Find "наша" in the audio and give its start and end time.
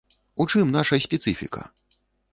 0.77-0.99